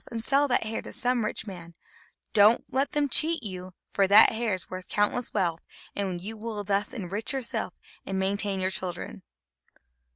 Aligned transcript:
And 0.09 0.23
sell 0.25 0.47
that 0.47 0.63
hair 0.63 0.81
to 0.81 0.91
some 0.91 1.23
rich 1.23 1.45
man; 1.45 1.73
but 1.75 2.33
don't 2.33 2.73
let 2.73 2.93
them 2.93 3.07
cheat 3.07 3.43
you, 3.43 3.75
for 3.93 4.07
that 4.07 4.31
hair 4.31 4.55
is 4.55 4.67
worth 4.67 4.87
countless 4.87 5.31
wealth; 5.31 5.61
and 5.95 6.19
you 6.19 6.35
will 6.37 6.63
thus 6.63 6.91
enrich 6.91 7.33
yourself 7.33 7.75
and 8.03 8.17
maintain 8.17 8.59
your 8.59 8.71
children." 8.71 9.21